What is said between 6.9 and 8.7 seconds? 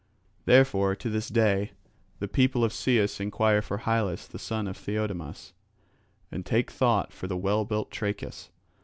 for the well built Trachis.